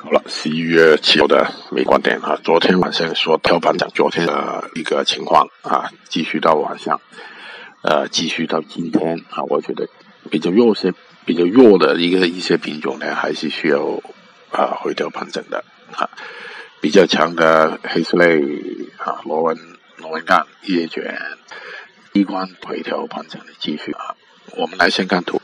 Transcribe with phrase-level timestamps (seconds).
[0.00, 7.00] 好了十一月七号的美观点啊昨天晚上说跳盘涨昨天的一个情况啊继续到晚上
[7.82, 9.88] 呃继续到今天啊我觉得
[10.30, 14.00] 比较弱些比较弱的一个一些品种呢还是需要
[14.52, 16.08] 啊回调盘整的啊。
[16.80, 18.40] 比较强的黑色类
[18.98, 19.58] 啊螺纹
[19.96, 21.12] 螺纹钢叶卷
[22.12, 24.14] 低关回调盘整的继续啊。
[24.56, 25.42] 我们来先看图。